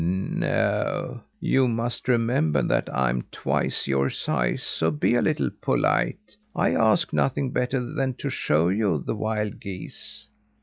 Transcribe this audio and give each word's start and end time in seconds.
"No! 0.03 1.21
you 1.39 1.67
must 1.67 2.07
remember 2.07 2.63
that 2.63 2.91
I'm 2.91 3.21
twice 3.31 3.85
your 3.85 4.09
size 4.09 4.63
so 4.63 4.89
be 4.89 5.13
a 5.13 5.21
little 5.21 5.51
polite. 5.61 6.37
I 6.55 6.73
ask 6.73 7.13
nothing 7.13 7.51
better 7.51 7.81
than 7.93 8.15
to 8.15 8.31
show 8.31 8.69
you 8.69 9.03
the 9.05 9.13
wild 9.13 9.59
geese." 9.59 10.25